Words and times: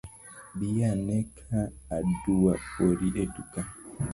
Biane 0.59 1.15
ka 1.35 1.59
adua 1.97 2.53
ori 2.87 3.07
eduka. 3.23 3.61